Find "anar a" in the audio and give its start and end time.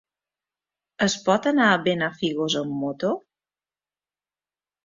1.51-1.77